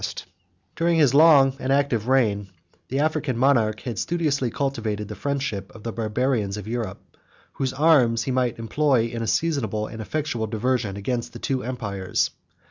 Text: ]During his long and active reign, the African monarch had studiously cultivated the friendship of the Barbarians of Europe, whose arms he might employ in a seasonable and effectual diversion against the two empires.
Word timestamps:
]During 0.77 0.97
his 0.97 1.13
long 1.13 1.55
and 1.59 1.71
active 1.71 2.07
reign, 2.07 2.49
the 2.87 2.97
African 2.97 3.37
monarch 3.37 3.81
had 3.81 3.99
studiously 3.99 4.49
cultivated 4.49 5.07
the 5.09 5.15
friendship 5.15 5.71
of 5.75 5.83
the 5.83 5.91
Barbarians 5.91 6.57
of 6.57 6.67
Europe, 6.67 7.05
whose 7.53 7.71
arms 7.71 8.23
he 8.23 8.31
might 8.31 8.57
employ 8.57 9.05
in 9.13 9.21
a 9.21 9.27
seasonable 9.27 9.85
and 9.85 10.01
effectual 10.01 10.47
diversion 10.47 10.97
against 10.97 11.33
the 11.33 11.37
two 11.37 11.61
empires. 11.63 12.31